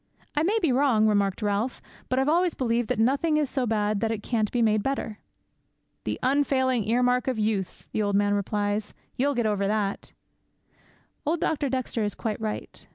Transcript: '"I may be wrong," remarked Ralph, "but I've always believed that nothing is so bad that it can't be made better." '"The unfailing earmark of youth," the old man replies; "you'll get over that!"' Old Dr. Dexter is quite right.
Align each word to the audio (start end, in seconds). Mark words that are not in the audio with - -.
'"I 0.35 0.41
may 0.41 0.57
be 0.59 0.71
wrong," 0.71 1.05
remarked 1.05 1.43
Ralph, 1.43 1.79
"but 2.09 2.17
I've 2.17 2.27
always 2.27 2.55
believed 2.55 2.89
that 2.89 2.97
nothing 2.97 3.37
is 3.37 3.51
so 3.51 3.67
bad 3.67 3.99
that 3.99 4.09
it 4.09 4.23
can't 4.23 4.51
be 4.51 4.63
made 4.63 4.81
better." 4.81 5.19
'"The 6.05 6.19
unfailing 6.23 6.85
earmark 6.89 7.27
of 7.27 7.37
youth," 7.37 7.87
the 7.91 8.01
old 8.01 8.15
man 8.15 8.33
replies; 8.33 8.95
"you'll 9.15 9.35
get 9.35 9.45
over 9.45 9.67
that!"' 9.67 10.11
Old 11.23 11.39
Dr. 11.39 11.69
Dexter 11.69 12.03
is 12.03 12.15
quite 12.15 12.41
right. 12.41 12.87